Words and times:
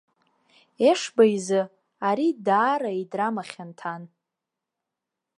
Ешба 0.91 1.23
изы 1.35 1.61
ари 2.09 2.27
даара 2.45 2.91
идрама 3.01 3.43
хьанҭан. 3.49 4.03